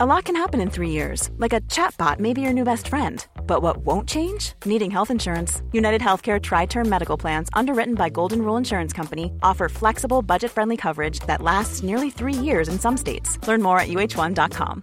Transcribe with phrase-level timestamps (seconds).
[0.00, 2.86] A lot can happen in three years, like a chatbot may be your new best
[2.86, 3.26] friend.
[3.48, 4.52] But what won't change?
[4.64, 5.60] Needing health insurance.
[5.72, 10.52] United Healthcare Tri Term Medical Plans, underwritten by Golden Rule Insurance Company, offer flexible, budget
[10.52, 13.38] friendly coverage that lasts nearly three years in some states.
[13.48, 14.82] Learn more at uh1.com.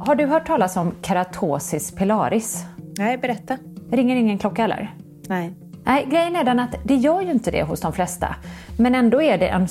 [0.00, 2.64] Har du hört talas om keratosis pilaris?
[2.98, 3.58] Nej, berätta.
[3.90, 4.94] Ringer ingen klocka eller?
[5.28, 5.52] Nej.
[5.84, 8.34] Nej, grejen är den att det gör ju inte det hos de flesta.
[8.76, 9.68] Men ändå är det en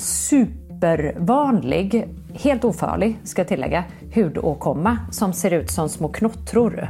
[0.77, 3.83] supervanlig, helt ofarlig ska jag tillägga,
[4.15, 6.89] hudåkomma som ser ut som små knottror.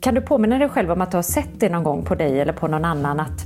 [0.00, 2.40] Kan du påminna dig själv om att du har sett det någon gång på dig
[2.40, 3.20] eller på någon annan?
[3.20, 3.44] Att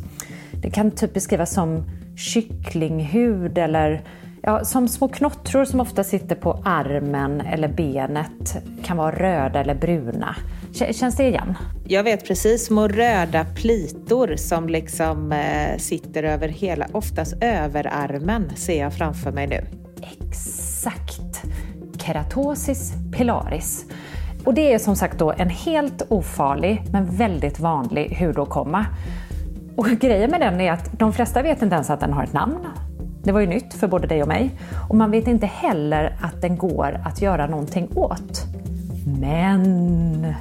[0.62, 1.84] det kan typ beskrivas som
[2.16, 4.02] kycklinghud eller
[4.42, 8.56] ja, som små knottror som ofta sitter på armen eller benet.
[8.84, 10.36] Kan vara röda eller bruna.
[10.72, 11.54] Känns det igen?
[11.84, 18.80] Jag vet precis, små röda plitor som liksom eh, sitter över hela, oftast överarmen ser
[18.80, 19.66] jag framför mig nu.
[20.02, 21.42] Exakt!
[21.98, 23.84] Keratosis pilaris.
[24.44, 28.86] Och det är som sagt då en helt ofarlig men väldigt vanlig hudåkomma.
[29.76, 32.32] Och grejen med den är att de flesta vet inte ens att den har ett
[32.32, 32.66] namn.
[33.22, 34.50] Det var ju nytt för både dig och mig.
[34.88, 38.44] Och man vet inte heller att den går att göra någonting åt.
[39.20, 40.34] Men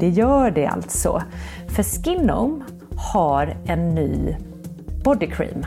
[0.00, 1.22] det gör det alltså.
[1.68, 2.64] För Skinome
[2.96, 4.36] har en ny
[5.04, 5.66] body cream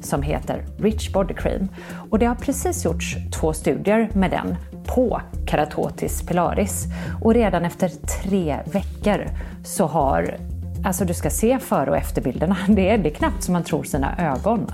[0.00, 1.68] som heter Rich Body Cream.
[2.10, 6.84] Och det har precis gjorts två studier med den på keratotis pilaris.
[7.22, 7.88] Och redan efter
[8.22, 9.26] tre veckor
[9.64, 10.36] så har,
[10.84, 13.82] alltså du ska se före och efterbilderna, det är, det är knappt som man tror
[13.82, 14.70] sina ögon.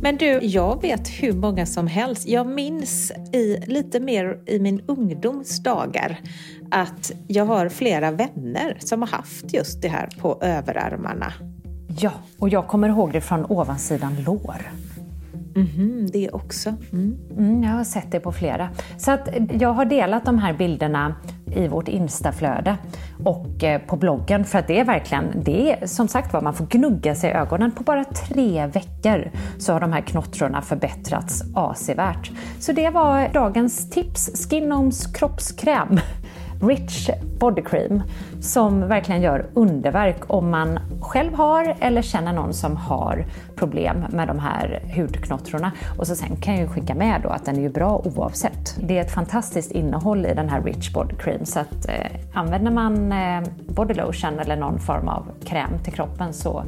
[0.00, 2.28] Men du, jag vet hur många som helst.
[2.28, 6.20] Jag minns i, lite mer i min ungdomsdagar
[6.70, 11.32] att jag har flera vänner som har haft just det här på överarmarna.
[12.00, 14.72] Ja, och jag kommer ihåg det från ovansidan lår.
[15.56, 16.74] Mm, det också.
[16.92, 17.16] Mm.
[17.36, 18.68] Mm, jag har sett det på flera.
[18.98, 19.28] Så att
[19.60, 21.14] jag har delat de här bilderna
[21.52, 22.76] i vårt instaflöde
[23.24, 26.54] och eh, på bloggen för att det är verkligen, det är som sagt var, man
[26.54, 27.72] får gnugga sig i ögonen.
[27.72, 32.30] På bara tre veckor så har de här knottrorna förbättrats avsevärt.
[32.60, 36.00] Så det var dagens tips, Skinoms kroppskräm.
[36.60, 38.02] Rich Body Cream
[38.40, 43.26] som verkligen gör underverk om man själv har eller känner någon som har
[43.56, 45.72] problem med de här hudknottrorna.
[45.98, 48.76] Och så sen kan jag ju skicka med då att den är ju bra oavsett.
[48.80, 52.70] Det är ett fantastiskt innehåll i den här Rich Body Cream så att eh, använder
[52.70, 56.64] man eh, body lotion eller någon form av kräm till kroppen så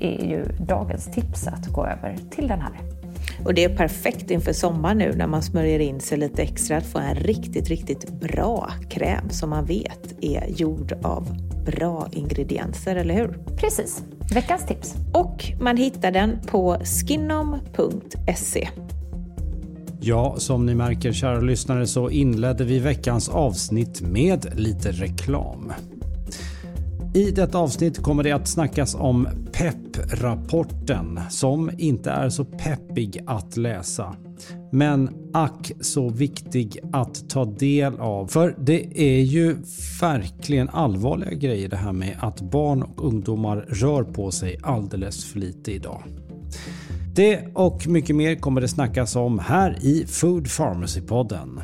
[0.00, 2.99] är ju dagens tips att gå över till den här.
[3.44, 6.86] Och det är perfekt inför sommar nu när man smörjer in sig lite extra att
[6.86, 11.36] få en riktigt, riktigt bra kräm som man vet är gjord av
[11.66, 13.38] bra ingredienser, eller hur?
[13.56, 14.02] Precis.
[14.34, 14.94] Veckans tips.
[15.14, 18.68] Och man hittar den på skinom.se.
[20.02, 25.72] Ja, som ni märker kära lyssnare så inledde vi veckans avsnitt med lite reklam.
[27.14, 33.56] I detta avsnitt kommer det att snackas om PEP-rapporten som inte är så peppig att
[33.56, 34.16] läsa.
[34.72, 38.26] Men ack så viktig att ta del av.
[38.26, 39.56] För det är ju
[40.00, 45.38] verkligen allvarliga grejer det här med att barn och ungdomar rör på sig alldeles för
[45.38, 46.02] lite idag.
[47.14, 51.60] Det och mycket mer kommer det snackas om här i Food Pharmacy-podden.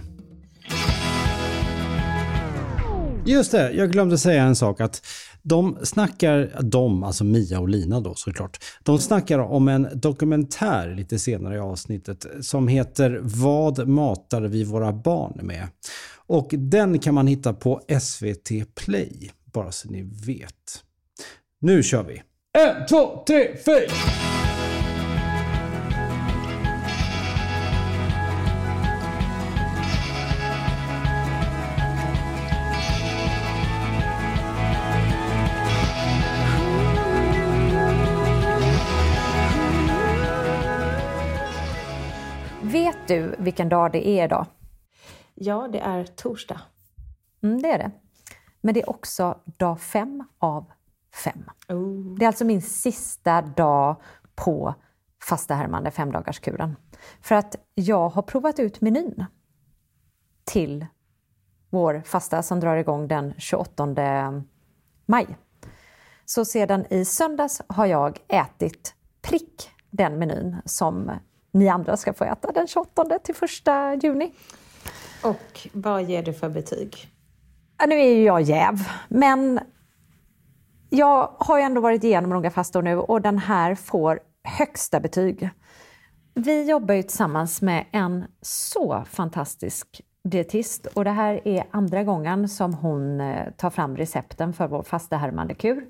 [3.28, 5.02] Just det, jag glömde säga en sak att
[5.48, 11.18] de snackar, de, alltså Mia och Lina då såklart, de snackar om en dokumentär lite
[11.18, 15.68] senare i avsnittet som heter Vad matar vi våra barn med?
[16.26, 20.84] Och den kan man hitta på SVT Play, bara så ni vet.
[21.60, 22.22] Nu kör vi!
[22.58, 24.35] En, två, tre, fyra!
[43.46, 44.46] Vilken dag det är idag?
[45.34, 46.60] Ja, det är torsdag.
[47.42, 47.90] Mm, det är det.
[48.60, 50.64] Men det är också dag fem av
[51.24, 51.50] fem.
[51.68, 52.18] Oh.
[52.18, 53.96] Det är alltså min sista dag
[54.34, 54.74] på
[55.22, 56.76] fastahärmande femdagarskuren.
[57.20, 59.24] För att jag har provat ut menyn
[60.44, 60.86] till
[61.70, 63.94] vår fasta som drar igång den 28
[65.06, 65.26] maj.
[66.24, 71.10] Så sedan i söndags har jag ätit prick den menyn som
[71.56, 73.34] ni andra ska få äta den 28 till
[73.94, 74.32] 1 juni.
[75.22, 77.08] Och vad ger du för betyg?
[77.78, 79.60] Ja, nu är ju jag jäv, men
[80.90, 85.50] jag har ju ändå varit igenom några fastor nu och den här får högsta betyg.
[86.34, 92.48] Vi jobbar ju tillsammans med en så fantastisk dietist och det här är andra gången
[92.48, 95.86] som hon eh, tar fram recepten för vår fasta härmande kur.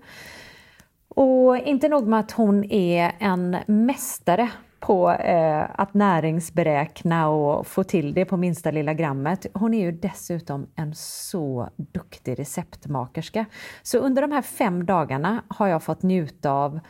[1.08, 4.50] Och inte nog med att hon är en mästare
[4.81, 9.46] på eh, att näringsberäkna och få till det på minsta lilla grammet.
[9.55, 13.44] Hon är ju dessutom en så duktig receptmakerska.
[13.82, 16.81] Så under de här fem dagarna har jag fått njuta av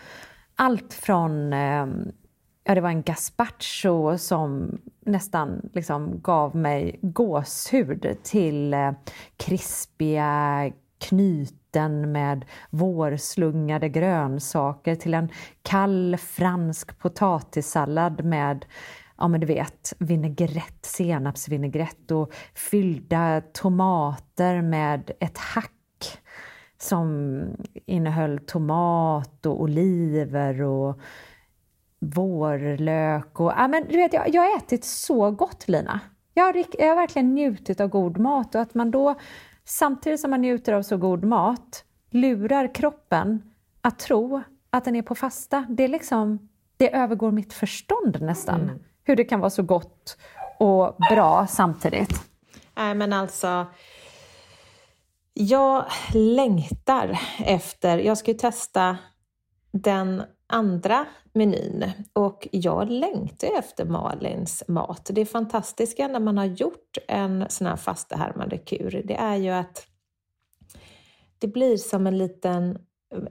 [0.57, 1.87] allt från eh,
[2.69, 8.93] Ja, det var en gazpacho som nästan liksom gav mig gåshud till eh,
[9.37, 10.73] krispiga
[11.77, 15.29] knyten med vårslungade grönsaker till en
[15.63, 18.67] kall fransk potatissallad med
[19.19, 25.73] ja men du vet, vinägrett, senapsvinägrett och fyllda tomater med ett hack
[26.79, 27.41] som
[27.87, 31.01] innehöll tomat och oliver och
[32.01, 36.01] vårlök och ja, men du vet, jag, jag har ätit så gott Lina.
[36.35, 39.15] Jag har, jag har verkligen njutit av god mat och att man då
[39.67, 45.03] samtidigt som man njuter av så god mat lurar kroppen att tro att den är
[45.03, 45.67] på fasta.
[45.69, 48.61] Det, är liksom, det övergår mitt förstånd nästan.
[48.61, 48.79] Mm.
[49.05, 50.19] Hur det kan vara så gott
[50.59, 52.23] och bra samtidigt.
[52.75, 53.67] Nej men alltså,
[55.35, 55.85] jag
[56.15, 58.97] längtar efter, jag ska ju testa
[59.71, 65.11] den andra menyn och jag längtar efter Malins mat.
[65.13, 69.87] Det fantastiska när man har gjort en sån här fastehärmande kur, det är ju att
[71.39, 72.79] det blir som en liten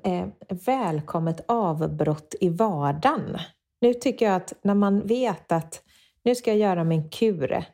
[0.04, 0.28] eh,
[0.66, 3.38] välkommet avbrott i vardagen.
[3.82, 5.82] Nu tycker jag att när man vet att
[6.24, 7.66] nu ska jag göra min kur,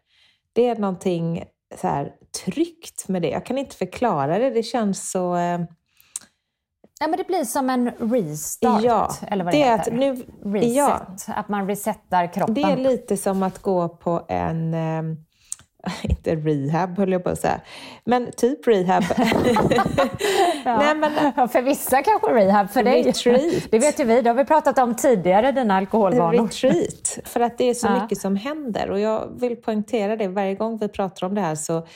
[0.54, 1.46] det är någonting
[1.76, 2.16] så här
[2.46, 3.30] tryggt med det.
[3.30, 5.62] Jag kan inte förklara det, det känns så eh,
[7.02, 9.92] Ja, men det blir som en restart, ja, eller vad det, det heter.
[9.92, 12.54] Att, nu, Reset, ja, att man resetar kroppen.
[12.54, 15.04] Det är lite som att gå på en, äh,
[16.04, 17.62] inte rehab höll jag på att säga,
[18.04, 19.04] men typ rehab.
[20.66, 20.78] ja.
[20.78, 23.04] Nej, men, för vissa kanske rehab, för dig.
[23.04, 23.72] Retreat.
[23.72, 26.44] Det vet ju vi, det har vi pratat om tidigare, dina alkoholvanor.
[26.44, 30.56] Retreat, för att det är så mycket som händer och jag vill poängtera det, varje
[30.56, 31.88] gång vi pratar om det här så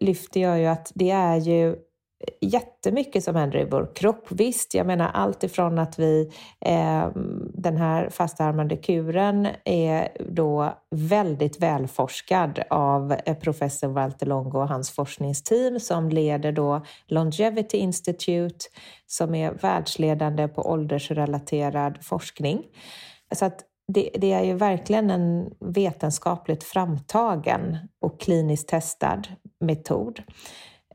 [0.00, 1.76] lyfter jag ju att det är ju
[2.40, 4.26] jättemycket som händer i vår kropp.
[4.30, 7.08] Visst, jag menar allt ifrån att vi, eh,
[7.54, 14.90] den här fastarmande kuren är då väldigt välforskad av eh, professor Walter Longo och hans
[14.90, 18.66] forskningsteam som leder då Longevity Institute
[19.06, 22.62] som är världsledande på åldersrelaterad forskning.
[23.34, 23.60] Så att
[23.92, 29.28] det, det, är ju verkligen en vetenskapligt framtagen och kliniskt testad
[29.60, 30.22] metod.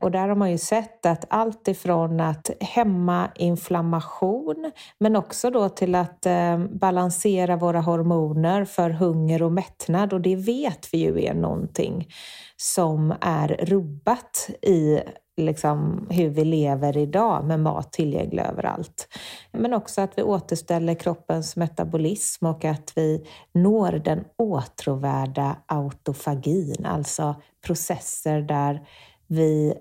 [0.00, 5.68] Och där har man ju sett att allt ifrån att hämma inflammation men också då
[5.68, 11.24] till att eh, balansera våra hormoner för hunger och mättnad och det vet vi ju
[11.24, 12.08] är någonting
[12.56, 15.00] som är rubbat i
[15.36, 19.08] liksom, hur vi lever idag med mat tillgänglig överallt.
[19.52, 27.34] Men också att vi återställer kroppens metabolism och att vi når den åtråvärda autofagin, alltså
[27.66, 28.80] processer där
[29.26, 29.74] vi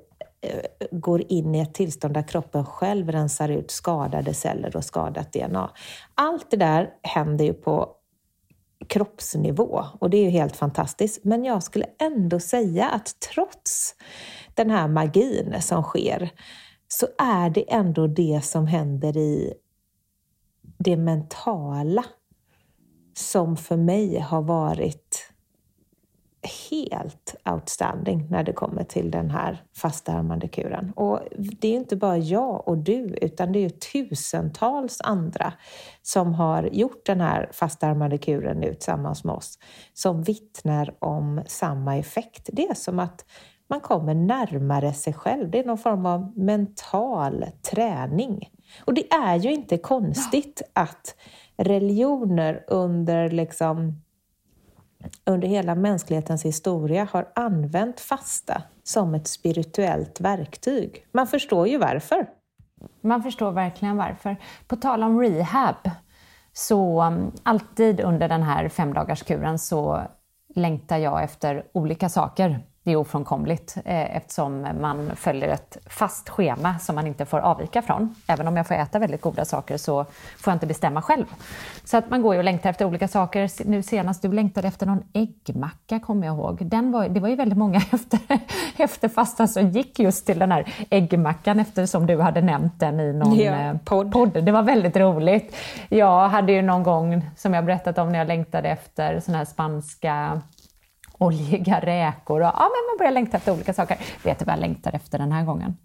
[0.46, 5.34] Eh, går in i ett tillstånd där kroppen själv rensar ut skadade celler och skadat
[5.34, 5.72] DNA.
[6.16, 7.96] Allt det där händer ju på
[8.88, 11.24] kroppsnivå och det är ju helt fantastiskt.
[11.24, 13.96] Men jag skulle ändå säga att trots
[14.54, 16.30] den här magin som sker
[16.88, 19.54] så är det ändå det som händer i
[20.78, 22.06] det mentala
[23.18, 25.05] som för mig har varit
[26.70, 30.92] helt outstanding när det kommer till den här fastärmade kuren.
[30.96, 35.54] Och det är inte bara jag och du, utan det är tusentals andra
[36.02, 39.60] som har gjort den här fastärmade kuren nu tillsammans med oss,
[39.94, 42.50] som vittnar om samma effekt.
[42.54, 43.26] Det är som att
[43.68, 45.52] man kommer närmare sig själv.
[45.52, 48.50] Det är någon form av mental träning.
[48.86, 51.16] Och det är ju inte konstigt att
[51.58, 54.02] religioner under liksom
[55.26, 61.06] under hela mänsklighetens historia har använt fasta som ett spirituellt verktyg.
[61.12, 62.30] Man förstår ju varför.
[63.02, 64.38] Man förstår verkligen varför.
[64.68, 65.92] På tal om rehab,
[66.54, 70.02] så mm, alltid under den här femdagarskuren så
[70.56, 76.80] längtar jag efter olika saker det är ofrånkomligt eh, eftersom man följer ett fast schema
[76.80, 78.16] som man inte får avvika från.
[78.28, 80.04] Även om jag får äta väldigt goda saker så
[80.38, 81.26] får jag inte bestämma själv.
[81.84, 83.66] Så att man går ju och längtar efter olika saker.
[83.66, 86.66] Nu senast du längtade efter någon äggmacka kommer jag ihåg.
[86.66, 88.20] Den var, det var ju väldigt många efter,
[88.78, 93.14] efter fastan som gick just till den här äggmackan eftersom du hade nämnt den i
[93.14, 94.12] någon ja, eh, podd.
[94.12, 94.44] podd.
[94.44, 95.56] Det var väldigt roligt.
[95.90, 99.46] Jag hade ju någon gång, som jag berättat om, när jag längtade efter såna här
[99.46, 100.42] spanska
[101.18, 102.42] oljiga räkor.
[102.42, 103.98] Och, ja, men man börjar längta efter olika saker.
[104.24, 105.78] Vet du vad jag längtar efter den här gången?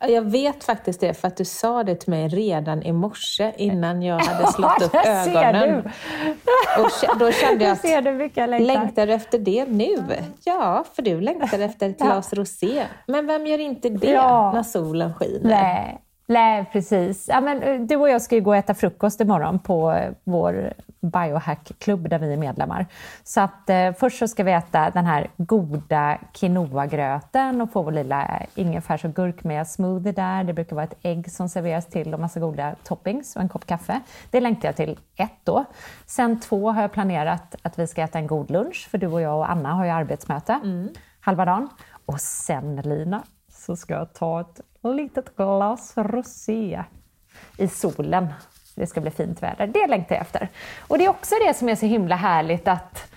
[0.00, 4.02] Jag vet faktiskt det, för att du sa det till mig redan i morse innan
[4.02, 5.90] jag hade slått upp ögonen.
[6.78, 8.74] Och då kände jag att, ser du jag längtar.
[8.74, 10.04] längtar du efter det nu?
[10.44, 12.86] Ja, för du längtar efter ett glas rosé.
[13.06, 14.52] Men vem gör inte det ja.
[14.52, 15.50] när solen skiner?
[15.50, 16.00] Nej.
[16.30, 17.28] Nej, precis.
[17.28, 20.12] Ja, men, eh, du och jag ska ju gå och äta frukost imorgon på eh,
[20.24, 22.86] vår biohackklubb där vi är medlemmar.
[23.24, 27.92] Så att, eh, först så ska vi äta den här goda quinoa-gröten och få vår
[27.92, 30.44] lilla ingefärs och gurkmeja smoothie där.
[30.44, 33.66] Det brukar vara ett ägg som serveras till och massa goda toppings och en kopp
[33.66, 34.00] kaffe.
[34.30, 35.64] Det längtar jag till ett då.
[36.06, 39.20] Sen två har jag planerat att vi ska äta en god lunch, för du och
[39.20, 40.88] jag och Anna har ju arbetsmöte mm.
[41.20, 41.68] halva dagen.
[42.06, 46.84] Och sen Lina, så ska jag ta ett litet glas rosé
[47.58, 48.26] i solen.
[48.74, 49.66] Det ska bli fint väder.
[49.66, 50.48] Det längtar jag efter.
[50.88, 53.12] Och det är också det som är så himla härligt att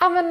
[0.00, 0.26] ja, men,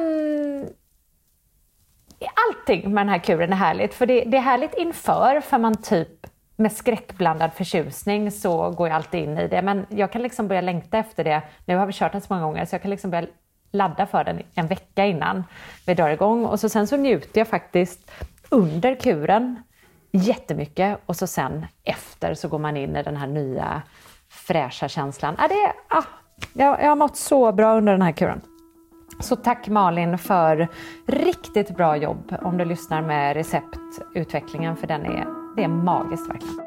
[2.48, 3.94] allting med den här kuren är härligt.
[3.94, 8.96] För det, det är härligt inför, för man typ med skräckblandad förtjusning så går jag
[8.96, 9.62] alltid in i det.
[9.62, 11.42] Men jag kan liksom börja längta efter det.
[11.64, 13.26] Nu har vi kört den så många gånger så jag kan liksom börja
[13.70, 15.44] ladda för den en vecka innan
[15.86, 16.44] vi drar igång.
[16.44, 18.10] Och så sen så njuter jag faktiskt
[18.50, 19.62] under kuren
[20.18, 23.82] jättemycket och så sen efter så går man in i den här nya
[24.28, 25.34] fräscha känslan.
[25.38, 26.04] Ah, det, ah,
[26.52, 28.40] jag, jag har mått så bra under den här kuren.
[29.20, 30.68] Så tack Malin för
[31.06, 36.66] riktigt bra jobb om du lyssnar med receptutvecklingen för den är, det är magiskt verkligen.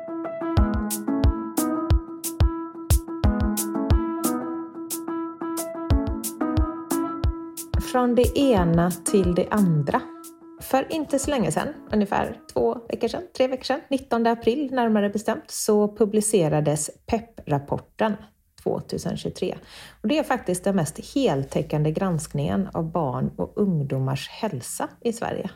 [7.92, 10.02] Från det ena till det andra.
[10.70, 15.10] För inte så länge sedan, ungefär två veckor sedan, tre veckor sedan, 19 april närmare
[15.10, 18.16] bestämt, så publicerades PEP-rapporten
[18.64, 19.58] 2023.
[20.02, 25.50] Och det är faktiskt den mest heltäckande granskningen av barn och ungdomars hälsa i Sverige.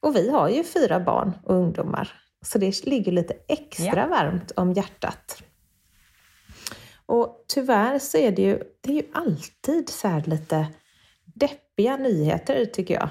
[0.00, 4.06] Och vi har ju fyra barn och ungdomar, så det ligger lite extra ja.
[4.06, 5.42] varmt om hjärtat.
[7.06, 10.66] Och tyvärr så är det ju, det är ju alltid så här lite
[11.24, 13.08] deppiga nyheter tycker jag.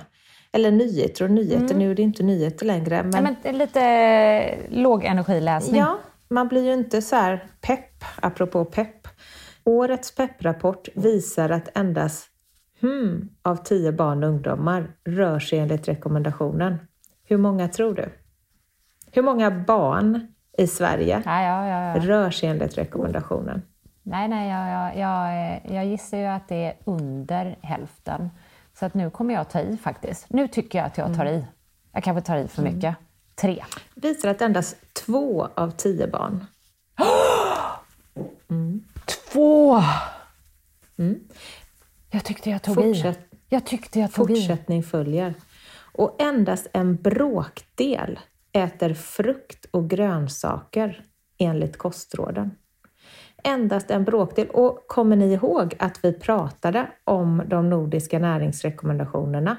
[0.55, 1.77] Eller nyheter och nyheter, mm.
[1.77, 3.03] nu är det inte nyheter längre.
[3.03, 5.81] Men, ja, men lite låg energiläsning.
[5.81, 5.97] Ja,
[6.29, 9.07] man blir ju inte så här pepp, apropå pepp.
[9.63, 12.27] Årets pepprapport visar att endast
[12.81, 16.77] hmm, av tio barn och ungdomar rör sig enligt rekommendationen.
[17.23, 18.09] Hur många tror du?
[19.11, 23.61] Hur många barn i Sverige ja, ja, ja, rör sig enligt rekommendationen?
[24.03, 28.29] Nej, nej, jag, jag, jag, jag gissar ju att det är under hälften.
[28.83, 30.25] Så att nu kommer jag att ta i faktiskt.
[30.29, 31.35] Nu tycker jag att jag tar i.
[31.35, 31.45] Mm.
[31.91, 32.75] Jag kanske tar i för mm.
[32.75, 32.95] mycket.
[33.35, 33.63] Tre.
[33.95, 36.45] Visar att endast två av tio barn.
[38.49, 38.83] Mm.
[39.05, 39.81] Två!
[40.97, 41.19] Mm.
[42.11, 43.37] Jag tyckte jag tog Fortsätt, i.
[43.49, 44.83] Jag tyckte jag tog Fortsättning i.
[44.83, 45.33] följer.
[45.75, 48.19] Och endast en bråkdel
[48.51, 51.05] äter frukt och grönsaker
[51.37, 52.51] enligt kostråden
[53.43, 54.47] endast en bråkdel.
[54.49, 59.57] Och kommer ni ihåg att vi pratade om de nordiska näringsrekommendationerna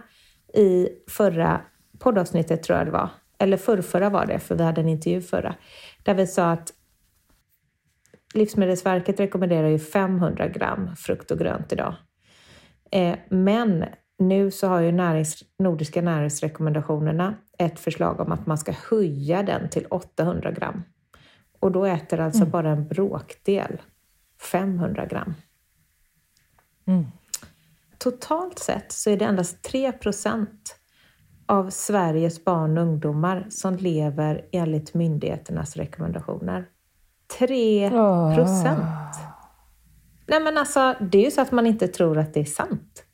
[0.55, 1.61] i förra
[1.99, 3.09] poddavsnittet, tror jag det var.
[3.39, 5.55] Eller förrförra var det, för vi hade en intervju förra.
[6.03, 6.73] Där vi sa att
[8.35, 11.95] Livsmedelsverket rekommenderar ju 500 gram frukt och grönt idag.
[12.91, 13.85] Eh, men
[14.19, 19.69] nu så har ju närings, nordiska näringsrekommendationerna ett förslag om att man ska höja den
[19.69, 20.83] till 800 gram.
[21.65, 22.51] Och då äter alltså mm.
[22.51, 23.83] bara en bråkdel
[24.53, 25.35] 500 gram.
[26.87, 27.07] Mm.
[27.99, 30.77] Totalt sett så är det endast 3 procent
[31.47, 36.69] av Sveriges barn och ungdomar som lever enligt myndigheternas rekommendationer.
[37.39, 37.91] 3
[38.35, 38.79] procent!
[38.79, 39.17] Oh.
[40.27, 43.05] Nej men alltså, det är ju så att man inte tror att det är sant.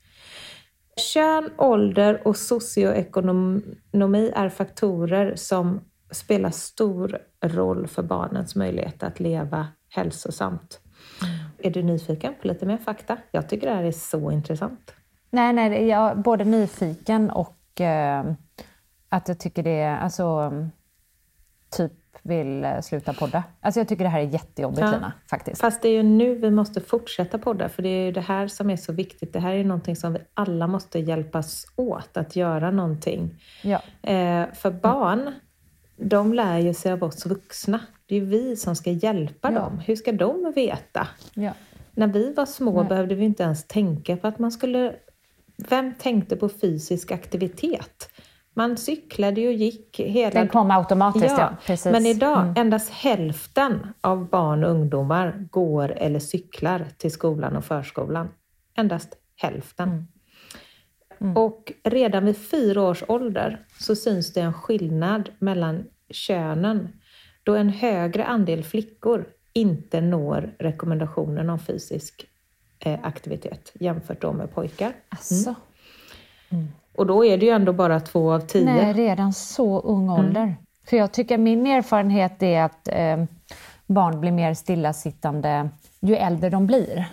[1.14, 5.80] Kön, ålder och socioekonomi är faktorer som
[6.10, 10.80] spelar stor roll för barnens möjlighet att leva hälsosamt.
[11.22, 11.34] Mm.
[11.58, 13.16] Är du nyfiken på lite mer fakta?
[13.30, 14.94] Jag tycker det här är så intressant.
[15.30, 18.32] Nej, nej, jag är både nyfiken och eh,
[19.08, 20.52] att jag tycker det är alltså
[21.70, 23.44] typ vill eh, sluta podda.
[23.60, 24.90] Alltså jag tycker det här är jättejobbigt ja.
[24.90, 25.60] Lina, faktiskt.
[25.60, 28.48] Fast det är ju nu vi måste fortsätta podda, för det är ju det här
[28.48, 29.32] som är så viktigt.
[29.32, 33.42] Det här är någonting som vi alla måste hjälpas åt att göra någonting.
[33.62, 33.82] Ja.
[34.02, 35.34] Eh, för barn,
[36.00, 37.80] de lär ju sig av oss vuxna.
[38.06, 39.60] Det är vi som ska hjälpa ja.
[39.60, 39.78] dem.
[39.78, 41.08] Hur ska de veta?
[41.34, 41.52] Ja.
[41.92, 42.88] När vi var små Nej.
[42.88, 44.94] behövde vi inte ens tänka på att man skulle...
[45.68, 48.10] Vem tänkte på fysisk aktivitet?
[48.54, 50.40] Man cyklade och gick hela...
[50.40, 51.40] Den kom automatiskt, ja.
[51.40, 51.92] ja precis.
[51.92, 52.54] Men idag, mm.
[52.56, 58.28] endast hälften av barn och ungdomar går eller cyklar till skolan och förskolan.
[58.76, 59.88] Endast hälften.
[59.88, 60.06] Mm.
[61.20, 61.36] Mm.
[61.36, 66.88] Och redan vid fyra års ålder så syns det en skillnad mellan könen
[67.42, 72.26] då en högre andel flickor inte når rekommendationen om fysisk
[72.78, 74.92] eh, aktivitet jämfört då med pojkar.
[75.08, 75.54] Alltså.
[76.48, 76.68] Mm.
[76.96, 78.64] Och då är det ju ändå bara två av tio.
[78.64, 80.10] Nej, redan så ung mm.
[80.10, 80.42] ålder.
[80.42, 80.54] Mm.
[80.86, 83.24] För jag tycker min erfarenhet är att eh,
[83.86, 87.08] barn blir mer stillasittande ju äldre de blir.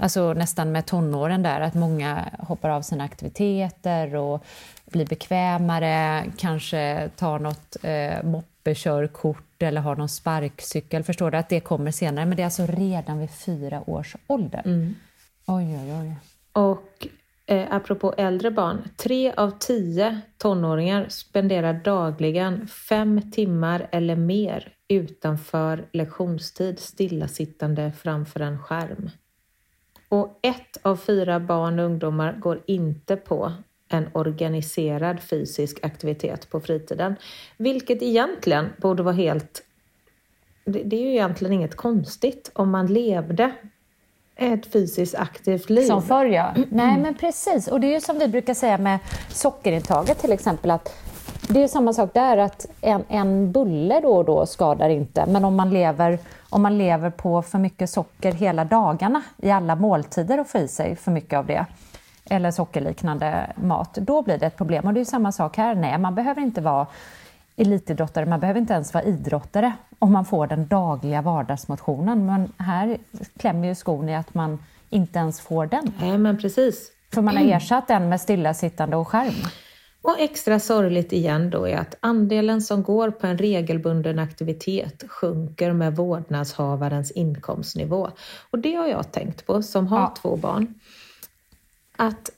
[0.00, 4.44] Alltså nästan med tonåren där, att många hoppar av sina aktiviteter och
[4.86, 11.02] blir bekvämare, kanske tar något eh, moppekörkort eller har någon sparkcykel.
[11.02, 11.38] Förstår du?
[11.38, 14.62] Att det kommer senare, men det är alltså redan vid fyra års ålder.
[14.64, 14.94] Mm.
[15.46, 16.14] Oj, oj, oj.
[16.52, 17.06] Och
[17.46, 25.84] eh, apropå äldre barn, tre av tio tonåringar spenderar dagligen fem timmar eller mer utanför
[25.92, 29.10] lektionstid stillasittande framför en skärm.
[30.08, 33.52] Och ett av fyra barn och ungdomar går inte på
[33.88, 37.14] en organiserad fysisk aktivitet på fritiden.
[37.56, 39.64] Vilket egentligen borde vara helt...
[40.64, 43.52] Det, är ju egentligen inget konstigt om man levde
[44.36, 45.86] ett fysiskt aktivt liv.
[45.86, 46.52] Som förr ja.
[46.56, 46.68] Mm.
[46.72, 47.68] Nej men precis.
[47.68, 48.98] Och det är ju som vi brukar säga med
[49.28, 50.94] sockerintaget till exempel att
[51.48, 55.44] det är samma sak där att en, en bulle då och då skadar inte men
[55.44, 56.18] om man lever
[56.50, 60.68] om man lever på för mycket socker hela dagarna i alla måltider och får i
[60.68, 61.66] sig för mycket av det
[62.30, 64.86] eller sockerliknande mat, då blir det ett problem.
[64.86, 65.74] Och det är samma sak här.
[65.74, 66.86] Nej, man behöver inte vara
[67.56, 72.26] elitidrottare, man behöver inte ens vara idrottare om man får den dagliga vardagsmotionen.
[72.26, 72.98] Men här
[73.36, 74.58] klämmer ju skon i att man
[74.90, 75.92] inte ens får den.
[76.00, 76.92] Nej, men precis.
[77.14, 79.34] För man har ersatt den med stillasittande och skärm.
[80.02, 85.72] Och extra sorgligt igen då är att andelen som går på en regelbunden aktivitet sjunker
[85.72, 88.10] med vårdnadshavarens inkomstnivå.
[88.50, 90.14] Och det har jag tänkt på som har ja.
[90.22, 90.74] två barn.
[91.96, 92.30] Att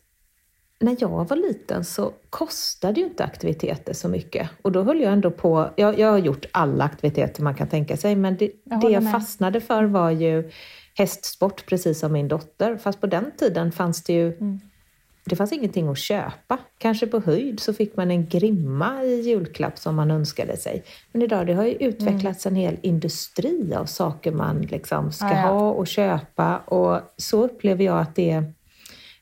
[0.79, 4.51] när jag var liten så kostade ju inte aktiviteter så mycket.
[4.63, 7.97] Och då höll jag ändå på, jag, jag har gjort alla aktiviteter man kan tänka
[7.97, 10.51] sig, men det jag, det jag fastnade för var ju
[10.95, 12.77] hästsport, precis som min dotter.
[12.77, 14.61] Fast på den tiden fanns det ju mm
[15.31, 16.59] det fanns ingenting att köpa.
[16.79, 20.85] Kanske på höjd så fick man en grimma i julklapp som man önskade sig.
[21.13, 22.57] Men idag det har ju utvecklats mm.
[22.57, 25.49] en hel industri av saker man liksom ska ah, ja.
[25.49, 26.59] ha och köpa.
[26.59, 28.53] Och så upplever jag att det är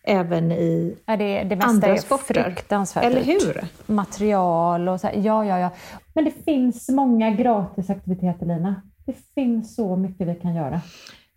[0.02, 2.42] även i ja, det, det andra är sporter.
[2.42, 3.64] Fruktansvärt Eller hur?
[3.86, 5.70] Material och så här, ja, ja, ja.
[6.14, 8.82] Men det finns många gratisaktiviteter, Lina.
[9.06, 10.80] Det finns så mycket vi kan göra.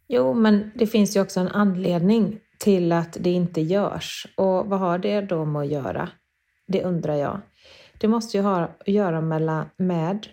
[0.07, 4.27] Jo, men det finns ju också en anledning till att det inte görs.
[4.37, 6.09] Och vad har det då med att göra?
[6.67, 7.41] Det undrar jag.
[7.99, 9.21] Det måste ju ha att göra
[9.77, 10.27] med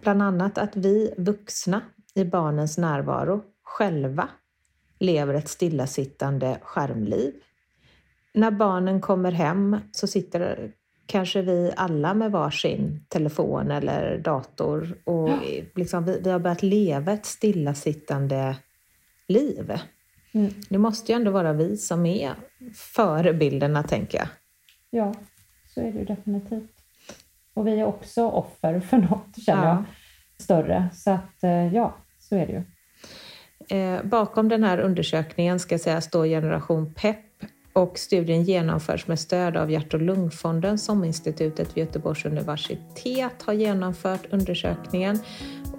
[0.00, 1.80] bland annat att vi vuxna
[2.14, 4.28] i barnens närvaro själva
[4.98, 7.34] lever ett stillasittande skärmliv.
[8.34, 10.72] När barnen kommer hem så sitter
[11.06, 15.30] kanske vi alla med varsin telefon eller dator och
[15.74, 18.56] liksom vi, vi har börjat leva ett stillasittande
[19.28, 19.80] liv.
[20.32, 20.52] Mm.
[20.68, 22.34] Det måste ju ändå vara vi som är
[22.74, 24.28] förebilderna, tänker jag.
[24.90, 25.14] Ja,
[25.74, 26.70] så är det ju definitivt.
[27.54, 29.68] Och vi är också offer för något, känner ja.
[29.68, 29.84] jag,
[30.42, 30.88] större.
[30.94, 32.62] Så att, eh, ja, så är det ju.
[33.78, 37.16] Eh, bakom den här undersökningen ska sägas står Generation PEP
[37.72, 43.52] och studien genomförs med stöd av Hjärt och lungfonden som institutet vid Göteborgs universitet har
[43.52, 45.18] genomfört undersökningen.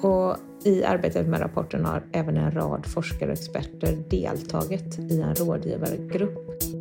[0.02, 5.36] Och i arbetet med rapporten har även en rad forskare och experter deltagit i en
[5.36, 6.81] rådgivargrupp.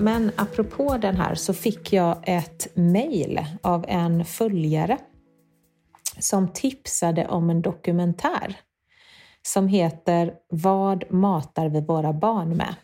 [0.00, 4.98] Men apropå den här så fick jag ett mejl av en följare
[6.18, 8.56] som tipsade om en dokumentär
[9.42, 12.74] som heter Vad matar vi våra barn med?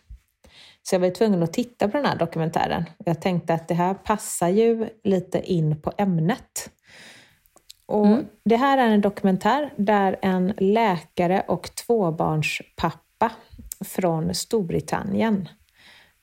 [0.83, 2.85] Så jag var tvungen att titta på den här dokumentären.
[3.05, 6.71] Jag tänkte att det här passar ju lite in på ämnet.
[7.87, 8.07] Och
[8.45, 13.33] Det här är en dokumentär där en läkare och tvåbarnspappa
[13.85, 15.49] från Storbritannien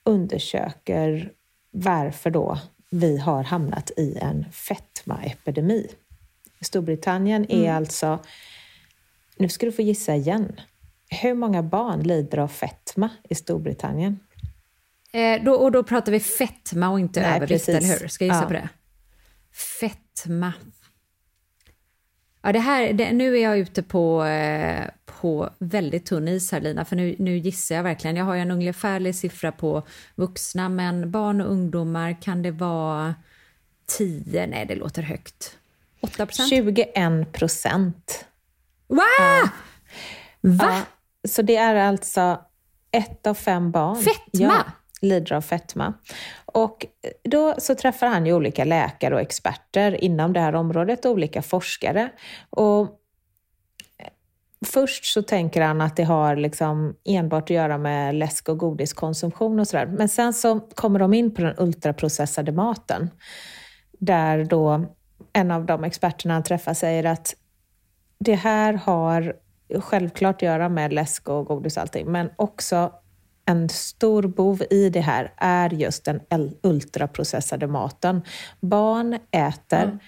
[0.04, 1.32] undersöker
[1.72, 5.88] varför då vi har hamnat i en fetmaepidemi.
[6.62, 8.20] Storbritannien är alltså,
[9.38, 10.60] nu ska du få gissa igen,
[11.22, 14.20] hur många barn lider av fetma i Storbritannien?
[15.14, 17.76] Eh, då, och då pratar vi fetma och inte Nej, övervikt, precis.
[17.90, 18.08] eller hur?
[18.08, 18.48] Ska jag gissa Ja.
[18.48, 18.70] på det?
[19.80, 20.54] Fetma.
[22.42, 24.90] Ja, det här, det, nu är jag ute på, eh,
[25.24, 28.16] på väldigt tunn is här Lina, för nu, nu gissar jag verkligen.
[28.16, 29.84] Jag har ju en ungefärlig siffra på
[30.16, 33.16] vuxna, men barn och ungdomar, kan det vara
[33.86, 34.48] 10?
[34.48, 35.58] Nej, det låter högt.
[36.02, 36.50] 8 procent?
[36.50, 38.26] 21 procent.
[38.88, 39.04] Va?
[40.42, 40.66] Va?
[40.66, 40.82] Ja,
[41.28, 42.42] så det är alltså
[42.92, 44.20] ett av fem barn Fetma?
[44.32, 44.64] Ja,
[45.02, 45.94] lider av fetma.
[46.46, 46.86] Och
[47.24, 52.10] då så träffar han ju olika läkare och experter inom det här området, olika forskare.
[52.50, 53.00] Och
[54.66, 59.60] Först så tänker han att det har liksom enbart att göra med läsk och godiskonsumtion
[59.60, 59.86] och sådär.
[59.86, 63.10] Men sen så kommer de in på den ultraprocessade maten.
[64.00, 64.86] Där då
[65.34, 67.36] en av de experterna han träffar säger att
[68.20, 69.34] det här har
[69.80, 72.92] självklart att göra med läsk och godis och allting, men också
[73.46, 76.22] en stor bov i det här är just den
[76.64, 78.22] ultraprocessade maten.
[78.62, 80.00] Barn äter,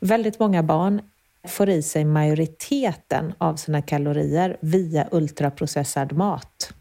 [0.00, 1.02] väldigt många barn
[1.44, 6.74] får i sig majoriteten av sina kalorier via ultraprocessad mat.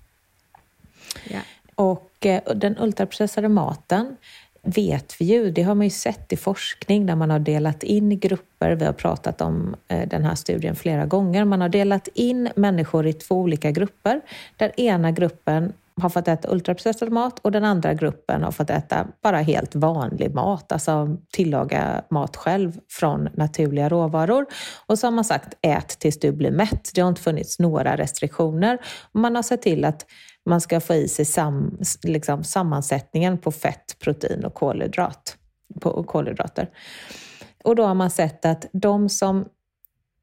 [1.30, 1.40] Ja.
[1.76, 4.16] Och eh, den ultraprocessade maten
[4.62, 8.20] vet vi ju, det har man ju sett i forskning där man har delat in
[8.20, 8.72] grupper.
[8.72, 11.46] Vi har pratat om eh, den här studien flera gånger.
[11.46, 14.22] Man har delat in människor i två olika grupper.
[14.58, 19.08] Där ena gruppen har fått äta ultraprocessad mat och den andra gruppen har fått äta
[19.24, 24.46] bara helt vanlig mat, alltså tillaga mat själv från naturliga råvaror.
[24.86, 26.92] Och så har man sagt ät tills du blir mätt.
[26.96, 28.78] Det har inte funnits några restriktioner.
[29.12, 30.06] Man har sett till att
[30.46, 35.38] man ska få i sig sam, liksom sammansättningen på fett, protein och kolhydrat,
[35.82, 36.70] på kolhydrater.
[37.64, 39.46] Och då har man sett att de som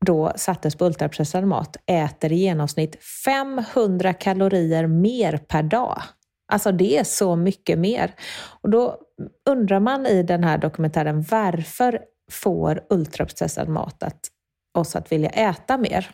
[0.06, 6.02] då sattes på ultraprocessad mat äter i genomsnitt 500 kalorier mer per dag.
[6.52, 8.14] Alltså det är så mycket mer.
[8.60, 8.98] Och då
[9.50, 14.20] undrar man i den här dokumentären varför får ultraprocessad mat att,
[14.74, 16.10] oss att vilja äta mer?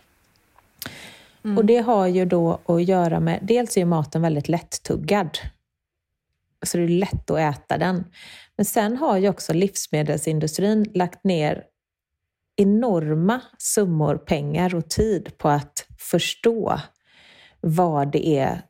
[1.56, 5.38] Och det har ju då att göra med, dels är ju maten väldigt lättuggad.
[6.66, 8.04] Så det är lätt att äta den.
[8.56, 11.64] Men sen har ju också livsmedelsindustrin lagt ner
[12.56, 16.80] enorma summor pengar och tid på att förstå
[17.60, 18.62] vad det är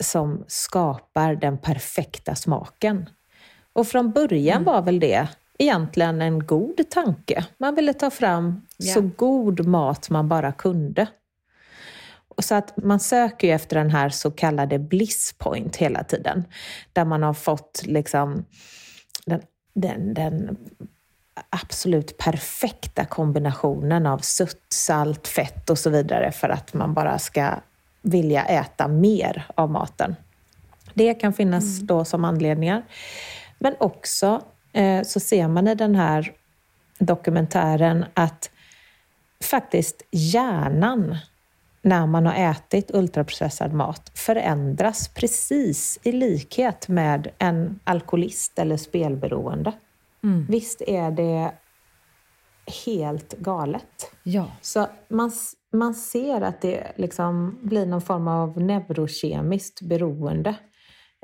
[0.00, 3.10] som skapar den perfekta smaken.
[3.72, 7.46] Och från början var väl det egentligen en god tanke.
[7.58, 11.06] Man ville ta fram så god mat man bara kunde.
[12.28, 16.44] Och Så att man söker ju efter den här så kallade bliss point hela tiden.
[16.92, 18.44] Där man har fått liksom
[19.26, 19.42] den,
[19.74, 20.56] den, den
[21.50, 27.54] absolut perfekta kombinationen av sött, salt, fett och så vidare för att man bara ska
[28.02, 30.16] vilja äta mer av maten.
[30.94, 32.82] Det kan finnas då som anledningar.
[33.58, 36.32] Men också eh, så ser man i den här
[36.98, 38.50] dokumentären att
[39.40, 41.16] faktiskt hjärnan
[41.82, 49.72] när man har ätit ultraprocessad mat förändras precis i likhet med en alkoholist eller spelberoende.
[50.48, 51.52] Visst är det
[52.84, 54.10] helt galet?
[54.22, 54.50] Ja.
[54.60, 55.30] Så man,
[55.72, 60.54] man ser att det liksom blir någon form av neurokemiskt beroende.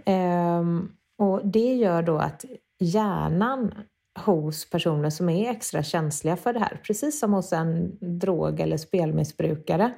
[0.05, 0.89] Ehm,
[1.19, 2.45] och det gör då att
[2.79, 3.75] hjärnan
[4.19, 8.77] hos personer som är extra känsliga för det här, precis som hos en drog eller
[8.77, 9.93] spelmissbrukare,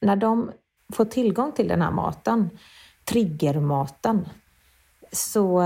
[0.00, 0.50] när de
[0.92, 2.50] får tillgång till den här maten,
[3.04, 4.28] triggermaten,
[5.12, 5.64] så,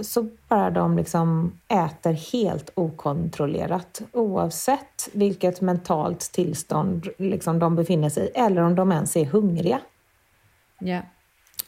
[0.00, 8.26] så bara de liksom äter helt okontrollerat oavsett vilket mentalt tillstånd liksom de befinner sig
[8.26, 9.80] i eller om de ens är hungriga.
[10.78, 11.00] Ja.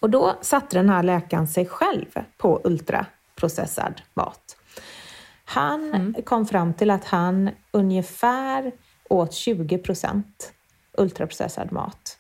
[0.01, 2.07] Och då satte den här läkaren sig själv
[2.37, 4.57] på ultraprocessad mat.
[5.45, 6.15] Han mm.
[6.25, 8.73] kom fram till att han ungefär
[9.09, 10.53] åt 20 procent
[10.99, 12.19] ultraprocessad mat.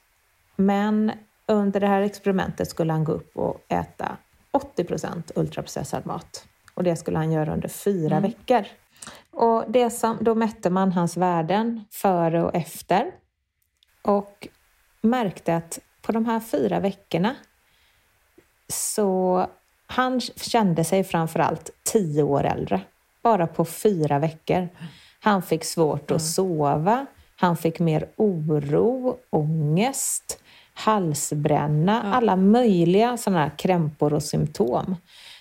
[0.56, 1.12] Men
[1.46, 4.16] under det här experimentet skulle han gå upp och äta
[4.54, 6.44] 80 procent ultraprocessad mat.
[6.74, 8.22] Och det skulle han göra under fyra mm.
[8.30, 8.64] veckor.
[9.30, 13.10] Och det som, då mätte man hans värden före och efter
[14.02, 14.48] och
[15.00, 17.36] märkte att på de här fyra veckorna
[18.68, 19.46] så
[19.86, 22.80] han kände sig framförallt tio år äldre.
[23.22, 24.68] Bara på fyra veckor.
[25.20, 30.43] Han fick svårt att sova, han fick mer oro, ångest,
[30.74, 32.14] halsbränna, ja.
[32.14, 34.96] alla möjliga sådana här krämpor och symptom.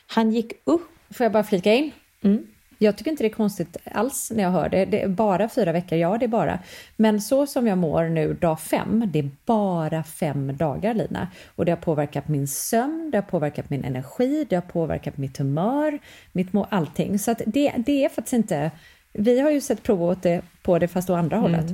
[0.07, 0.89] Han gick upp.
[1.09, 1.91] Får jag bara flika in?
[2.21, 2.47] Mm.
[2.77, 4.85] Jag tycker inte det är konstigt alls när jag hör det.
[4.85, 6.59] Det är bara fyra veckor, ja det är bara.
[6.95, 11.27] Men så som jag mår nu dag fem, det är bara fem dagar Lina.
[11.55, 15.37] Och det har påverkat min sömn, det har påverkat min energi, det har påverkat mitt
[15.37, 15.99] humör,
[16.31, 17.19] mitt må allting.
[17.19, 18.71] Så det, det är faktiskt inte...
[19.13, 21.51] Vi har ju sett prov det, på det fast åt andra mm.
[21.51, 21.71] hållet.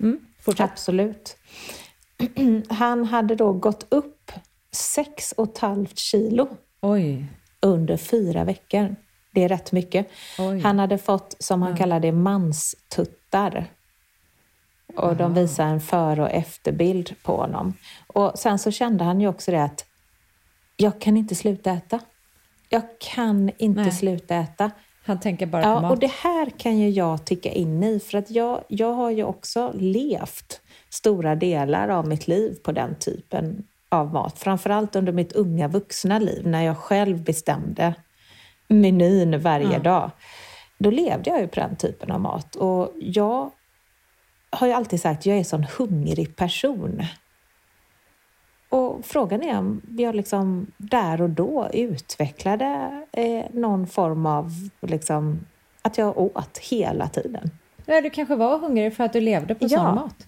[0.00, 0.20] Mm,
[0.58, 1.36] Absolut.
[2.68, 4.32] Han hade då gått upp
[4.72, 6.48] sex och ett halvt kilo
[6.80, 7.26] Oj.
[7.60, 8.96] under fyra veckor.
[9.32, 10.08] Det är rätt mycket.
[10.38, 10.60] Oj.
[10.60, 11.76] Han hade fått, som han ja.
[11.76, 13.66] kallar det, manstuttar.
[14.96, 15.14] Och Aha.
[15.14, 17.74] de visar en före och efterbild på honom.
[18.06, 19.84] Och sen så kände han ju också det att
[20.76, 22.00] jag kan inte sluta äta.
[22.68, 23.92] Jag kan inte Nej.
[23.92, 24.70] sluta äta.
[25.04, 25.92] Han tänker bara på ja, mat.
[25.92, 29.24] Och det här kan ju jag ticka in i, för att jag, jag har ju
[29.24, 34.38] också levt stora delar av mitt liv på den typen av mat.
[34.38, 37.94] Framförallt under mitt unga vuxna liv, när jag själv bestämde
[38.68, 39.82] menyn varje mm.
[39.82, 40.10] dag.
[40.78, 42.56] Då levde jag ju på den typen av mat.
[42.56, 43.50] Och jag
[44.50, 47.02] har ju alltid sagt att jag är en sån hungrig person.
[48.68, 55.46] Och frågan är om jag liksom där och då utvecklade eh, någon form av liksom,
[55.82, 57.50] att jag åt hela tiden.
[57.86, 59.68] Ja, du kanske var hungrig för att du levde på ja.
[59.68, 60.26] sån mat?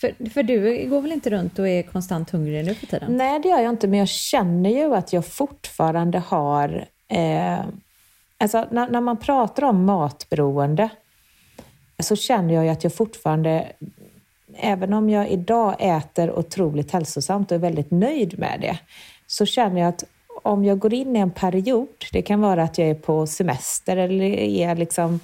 [0.00, 3.16] För, för du går väl inte runt och är konstant hungrig nu för tiden?
[3.16, 7.58] Nej, det gör jag inte, men jag känner ju att jag fortfarande har eh,
[8.38, 10.88] Alltså när, när man pratar om matberoende
[11.98, 13.68] så känner jag ju att jag fortfarande,
[14.56, 18.78] även om jag idag äter otroligt hälsosamt och är väldigt nöjd med det,
[19.26, 20.04] så känner jag att
[20.42, 23.96] om jag går in i en period, det kan vara att jag är på semester
[23.96, 25.20] eller är liksom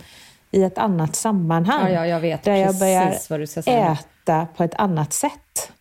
[0.50, 4.11] i ett annat sammanhang, ja, ja, jag vet där jag börjar äta
[4.56, 5.72] på ett annat sätt.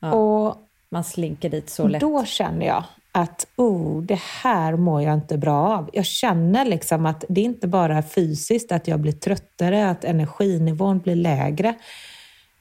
[0.00, 0.56] Ja, och
[0.88, 2.00] man slinker dit så lätt.
[2.00, 5.90] Då känner jag att oh, det här mår jag inte bra av.
[5.92, 10.98] Jag känner liksom att det inte bara är fysiskt, att jag blir tröttare, att energinivån
[10.98, 11.74] blir lägre,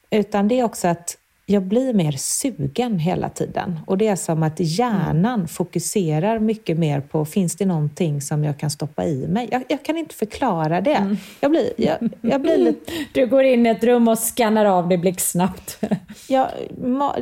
[0.09, 1.17] utan det är också att
[1.49, 3.79] jag blir mer sugen hela tiden.
[3.87, 8.57] Och det är som att hjärnan fokuserar mycket mer på, finns det någonting som jag
[8.57, 9.47] kan stoppa i mig?
[9.51, 10.95] Jag, jag kan inte förklara det.
[10.95, 11.17] Mm.
[11.39, 12.91] Jag, blir, jag, jag blir lite...
[13.13, 15.79] Du går in i ett rum och skannar av det blixtsnabbt.
[16.27, 16.49] ja,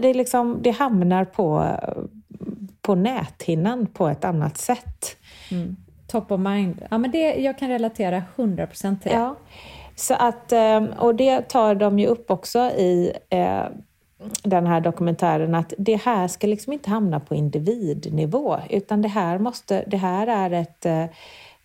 [0.01, 1.75] det, liksom, det hamnar på,
[2.81, 5.17] på näthinnan på ett annat sätt.
[5.51, 5.75] Mm.
[6.07, 6.81] Top of mind.
[6.89, 9.17] Ja, men det, jag kan relatera 100% till det.
[9.17, 9.35] Ja.
[9.95, 13.63] Så att, eh, och det tar de ju upp också i eh,
[14.43, 19.39] den här dokumentären, att det här ska liksom inte hamna på individnivå, utan det här,
[19.39, 21.06] måste, det här är ett, eh,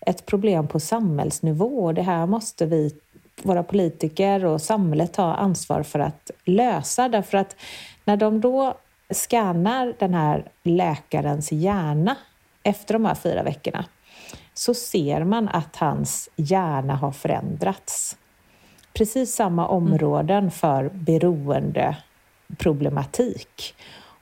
[0.01, 1.93] ett problem på samhällsnivå.
[1.93, 2.95] Det här måste vi,
[3.43, 7.57] våra politiker och samhället ta ansvar för att lösa, därför att
[8.05, 8.75] när de då
[9.11, 12.17] skannar den här läkarens hjärna
[12.63, 13.85] efter de här fyra veckorna
[14.55, 18.17] så ser man att hans hjärna har förändrats.
[18.93, 19.77] Precis samma mm.
[19.77, 20.91] områden för
[22.53, 23.75] beroendeproblematik.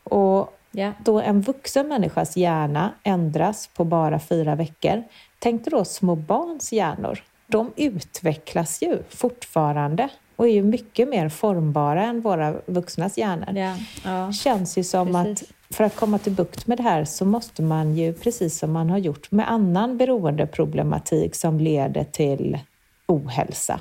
[0.04, 0.56] Och
[1.04, 5.02] då en vuxen människas hjärna ändras på bara fyra veckor,
[5.38, 7.22] tänk dig då små barns hjärnor.
[7.46, 13.56] De utvecklas ju fortfarande och är ju mycket mer formbara än våra vuxnas hjärnor.
[13.56, 14.32] Ja, ja.
[14.32, 15.42] känns ju som precis.
[15.42, 18.72] att för att komma till bukt med det här så måste man ju, precis som
[18.72, 22.58] man har gjort med annan beroendeproblematik som leder till
[23.06, 23.80] ohälsa,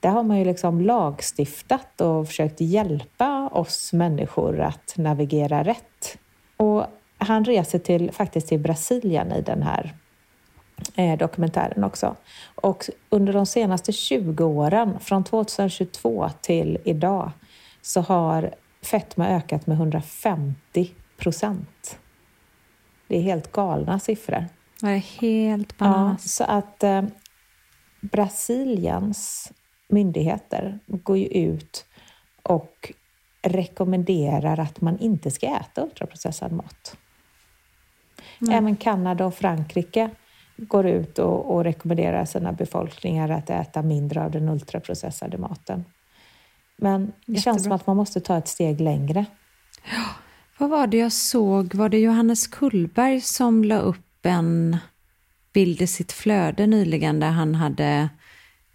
[0.00, 6.18] där har man ju liksom lagstiftat och försökt hjälpa oss människor att navigera rätt.
[6.56, 6.86] Och
[7.18, 9.94] han reser till, faktiskt till Brasilien i den här
[10.94, 12.16] eh, dokumentären också.
[12.54, 17.30] Och under de senaste 20 åren, från 2022 till idag,
[17.82, 21.98] så har fetma ökat med 150 procent.
[23.08, 24.46] Det är helt galna siffror.
[24.80, 26.40] Det är helt bananas.
[26.40, 27.02] Ja, så att eh,
[28.00, 29.52] Brasiliens
[29.90, 31.84] myndigheter går ju ut
[32.42, 32.92] och
[33.42, 36.96] rekommenderar att man inte ska äta ultraprocessad mat.
[38.40, 38.54] Mm.
[38.54, 40.10] Även Kanada och Frankrike
[40.56, 45.84] går ut och, och, rekommenderar sina befolkningar att äta mindre av den ultraprocessade maten.
[46.76, 47.40] Men det Jättebra.
[47.40, 49.24] känns som att man måste ta ett steg längre.
[49.92, 50.04] Ja,
[50.58, 51.74] vad var det jag såg?
[51.74, 54.76] Var det Johannes Kullberg som la upp en
[55.52, 58.08] bild i sitt flöde nyligen där han hade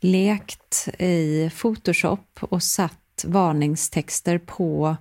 [0.06, 4.96] lekt i Photoshop och satt varningstexter på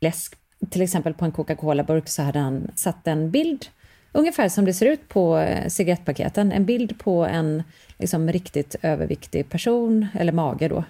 [0.00, 0.34] läsk.
[0.70, 3.68] Till exempel på en Coca-Cola-burk så hade han satt en bild
[4.16, 6.52] Ungefär som det ser ut på eh, cigarettpaketen.
[6.52, 7.62] En bild på en
[7.98, 10.84] liksom, riktigt överviktig person, eller mage då.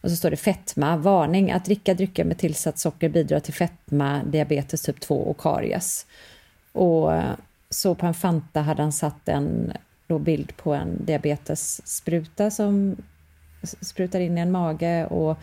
[0.00, 4.20] Och så står det fetma, varning att dricka drycker med tillsatt socker bidrar till fetma,
[4.24, 6.06] diabetes typ 2 och karies.
[6.72, 7.32] Och eh,
[7.70, 9.72] så på en Fanta hade han satt en
[10.12, 12.96] då bild på en diabetesspruta som
[13.62, 15.38] sprutar in i en mage och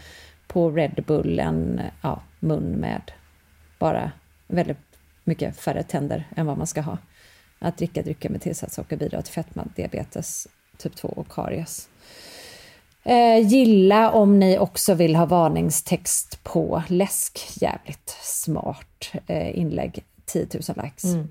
[0.48, 3.12] på Red Bull en ja, mun med
[3.80, 4.12] bara
[4.48, 4.78] väldigt
[5.24, 6.98] mycket färre tänder än vad man ska ha.
[7.60, 11.90] Att dricka drycker med tillsatt socker bidrar till fetma, diabetes typ 2 och karies.
[13.04, 17.62] Eh, gilla om ni också vill ha varningstext på läsk.
[17.62, 20.04] Jävligt smart eh, inlägg.
[20.26, 21.04] 10 000 likes.
[21.04, 21.28] Mm.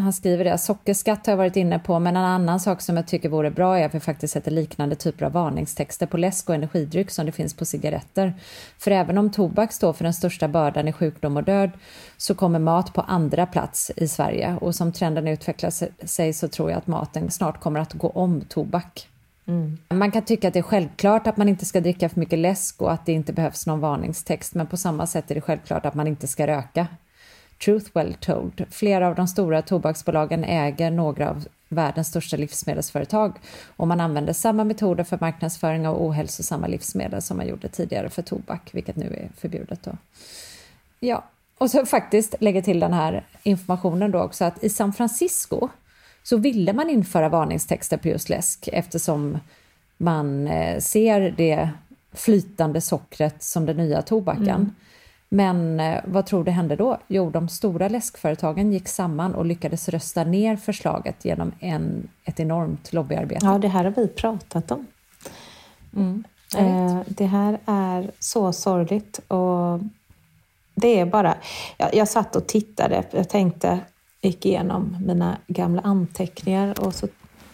[0.00, 3.06] Han skriver det, sockerskatt har jag varit inne på, men en annan sak som jag
[3.06, 6.54] tycker vore bra är att vi faktiskt sätter liknande typer av varningstexter på läsk och
[6.54, 8.34] energidryck som det finns på cigaretter.
[8.78, 11.70] För även om tobak står för den största bördan i sjukdom och död
[12.16, 16.70] så kommer mat på andra plats i Sverige och som trenden utvecklar sig så tror
[16.70, 19.08] jag att maten snart kommer att gå om tobak.
[19.46, 19.78] Mm.
[19.88, 22.82] Man kan tycka att det är självklart att man inte ska dricka för mycket läsk
[22.82, 25.94] och att det inte behövs någon varningstext, men på samma sätt är det självklart att
[25.94, 26.86] man inte ska röka.
[27.64, 28.64] Truth Well Told.
[28.70, 33.38] Flera av de stora tobaksbolagen äger några av världens största livsmedelsföretag
[33.76, 38.22] och man använder samma metoder för marknadsföring av ohälsosamma livsmedel som man gjorde tidigare för
[38.22, 39.82] tobak, vilket nu är förbjudet.
[39.82, 39.96] Då.
[41.00, 41.24] Ja,
[41.58, 45.68] och så faktiskt lägger till den här informationen då också att i San Francisco
[46.22, 49.38] så ville man införa varningstexter på just läsk eftersom
[49.96, 51.70] man eh, ser det
[52.12, 54.48] flytande sockret som den nya tobaken.
[54.48, 54.74] Mm.
[55.32, 56.98] Men eh, vad tror du hände då?
[57.08, 62.92] Jo, de stora läskföretagen gick samman och lyckades rösta ner förslaget genom en, ett enormt
[62.92, 63.46] lobbyarbete.
[63.46, 64.86] Ja, det här har vi pratat om.
[65.96, 66.24] Mm,
[66.56, 69.80] eh, det här är så sorgligt och
[70.74, 71.34] det är bara...
[71.76, 73.80] Jag, jag satt och tittade, jag tänkte,
[74.20, 77.08] gick igenom mina gamla anteckningar och så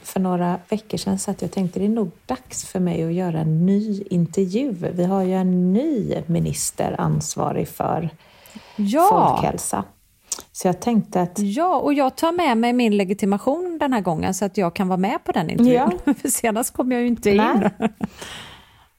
[0.07, 3.13] för några veckor sedan så att jag tänkte det är nog dags för mig att
[3.13, 4.75] göra en ny intervju.
[4.93, 8.11] Vi har ju en ny minister ansvarig för
[8.77, 9.09] ja.
[9.11, 9.85] folkhälsa.
[10.53, 11.39] Så jag tänkte att...
[11.39, 14.89] Ja, och jag tar med mig min legitimation den här gången så att jag kan
[14.89, 15.99] vara med på den intervjun.
[16.05, 16.15] Ja.
[16.23, 17.71] För senast kom jag ju inte in.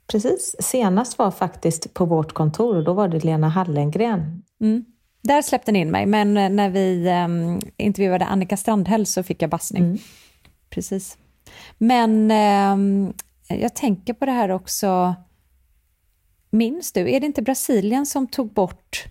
[0.07, 0.55] Precis.
[0.59, 4.43] Senast var faktiskt på vårt kontor och då var det Lena Hallengren.
[4.61, 4.85] Mm.
[5.21, 9.49] Där släppte ni in mig, men när vi um, intervjuade Annika Strandhäll så fick jag
[9.49, 9.83] bassning.
[9.83, 9.97] Mm
[10.77, 11.17] precis.
[11.77, 12.77] Men eh,
[13.59, 15.15] jag tänker på det här också.
[16.49, 19.05] Minns du, är det inte Brasilien som tog bort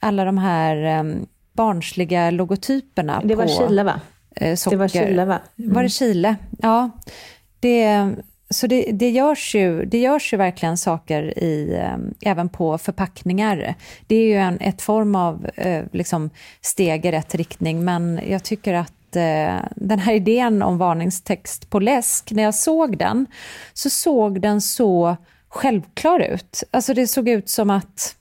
[0.00, 1.14] alla de här eh,
[1.52, 3.22] barnsliga logotyperna?
[3.24, 4.00] Det var på, Chile va?
[4.36, 5.40] Eh, det var Chile va?
[5.58, 5.74] Mm.
[5.74, 6.36] Var det Chile?
[6.58, 6.90] Ja.
[7.60, 8.10] Det,
[8.50, 13.74] så det, det, görs ju, det görs ju verkligen saker i, eh, även på förpackningar.
[14.06, 16.30] Det är ju en ett form av eh, liksom
[16.60, 21.80] steg i rätt riktning, men jag tycker att eh, den här idén om varningstext på
[21.80, 23.26] läsk, när jag såg den,
[23.72, 25.16] så såg den så
[25.48, 26.62] självklar ut.
[26.70, 28.16] Alltså det såg ut som att,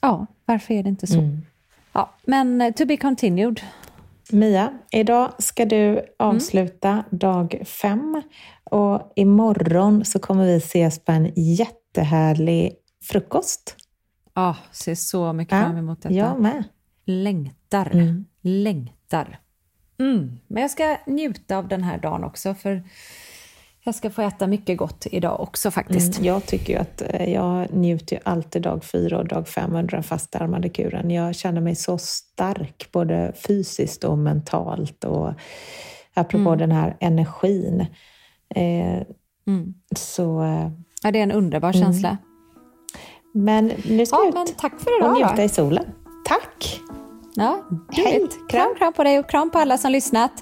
[0.00, 1.18] ja, varför är det inte så?
[1.18, 1.42] Mm.
[1.92, 3.60] Ja, men eh, to be continued.
[4.32, 7.04] Mia, idag ska du avsluta mm.
[7.10, 8.22] dag fem
[8.64, 13.76] och imorgon så kommer vi ses på en jättehärlig frukost.
[14.34, 16.14] Ja, oh, ser så mycket fram emot detta.
[16.14, 16.64] Jag med.
[17.04, 18.24] Längtar, mm.
[18.40, 19.40] längtar.
[20.00, 20.38] Mm.
[20.46, 22.82] Men jag ska njuta av den här dagen också, för
[23.84, 26.18] jag ska få äta mycket gott idag också faktiskt.
[26.18, 29.74] Mm, jag tycker ju att eh, jag njuter ju alltid dag fyra och dag fem
[29.74, 31.10] under den fastarmade kuren.
[31.10, 35.04] Jag känner mig så stark, både fysiskt och mentalt.
[35.04, 35.32] Och
[36.14, 36.58] apropå mm.
[36.58, 37.80] den här energin.
[38.54, 39.02] Eh,
[39.46, 39.74] mm.
[39.96, 40.42] Så...
[40.42, 40.70] Eh,
[41.02, 41.82] ja, det är en underbar mm.
[41.82, 42.16] känsla.
[43.34, 45.42] Men nu ska ja, ut men tack för idag, och njuta då.
[45.42, 45.84] i solen.
[46.24, 46.80] Tack!
[47.34, 48.28] Ja, Hej!
[48.48, 50.32] Kram, kram på dig och kram på alla som lyssnat.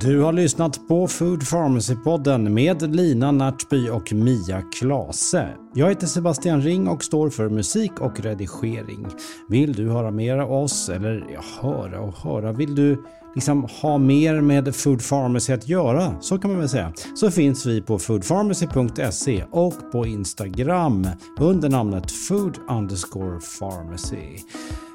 [0.00, 5.48] Du har lyssnat på Food Pharmacy-podden med Lina Närtby och Mia Klase.
[5.74, 9.06] Jag heter Sebastian Ring och står för musik och redigering.
[9.48, 13.98] Vill du höra mer av oss, eller ja, höra och höra, vill du liksom ha
[13.98, 17.98] mer med Food Pharmacy att göra, så kan man väl säga, så finns vi på
[17.98, 21.08] foodpharmacy.se och på Instagram
[21.40, 24.38] under namnet food underscore pharmacy.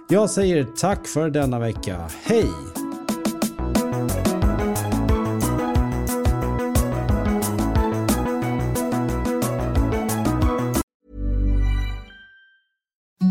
[0.10, 2.10] Jag säger tack för denna vecka.
[2.24, 2.50] Hej!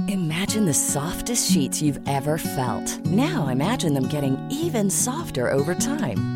[0.09, 3.07] Imagine the softest sheets you've ever felt.
[3.07, 6.36] Now imagine them getting even softer over time.